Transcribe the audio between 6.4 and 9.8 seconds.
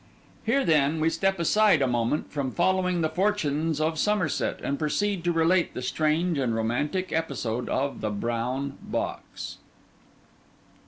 romantic episode of THE BROWN BOX.